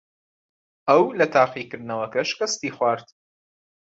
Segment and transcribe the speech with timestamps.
[0.87, 3.07] ئەو لە تاقیکردنەوەکە شکستی خوارد.